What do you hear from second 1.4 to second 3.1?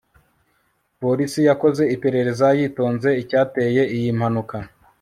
yakoze iperereza yitonze